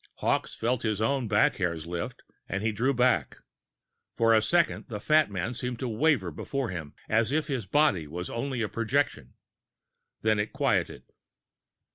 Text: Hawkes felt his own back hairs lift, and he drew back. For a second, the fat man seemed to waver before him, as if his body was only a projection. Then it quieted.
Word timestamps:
Hawkes 0.15 0.55
felt 0.55 0.81
his 0.81 0.99
own 0.99 1.27
back 1.27 1.57
hairs 1.57 1.85
lift, 1.85 2.23
and 2.49 2.63
he 2.63 2.71
drew 2.71 2.91
back. 2.91 3.37
For 4.17 4.33
a 4.33 4.41
second, 4.41 4.85
the 4.87 4.99
fat 4.99 5.29
man 5.29 5.53
seemed 5.53 5.77
to 5.77 5.87
waver 5.87 6.31
before 6.31 6.69
him, 6.69 6.95
as 7.07 7.31
if 7.31 7.45
his 7.45 7.67
body 7.67 8.07
was 8.07 8.27
only 8.27 8.63
a 8.63 8.67
projection. 8.67 9.35
Then 10.23 10.39
it 10.39 10.53
quieted. 10.53 11.03